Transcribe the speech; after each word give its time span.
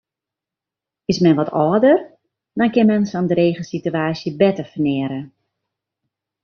Is 1.11 1.21
men 1.23 1.37
wat 1.39 1.53
âlder, 1.63 1.97
dan 2.57 2.71
kin 2.73 2.89
men 2.89 3.03
sa'n 3.11 3.29
drege 3.31 3.61
sitewaasje 3.69 4.31
better 4.41 4.67
ferneare. 4.71 5.21